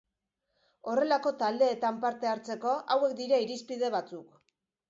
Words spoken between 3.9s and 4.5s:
batzuk.